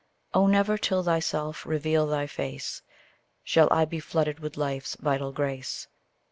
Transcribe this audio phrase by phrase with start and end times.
[0.33, 0.47] Oh!
[0.47, 2.81] never till thyself reveal thy face,
[3.43, 5.89] Shall I be flooded with life's vital grace.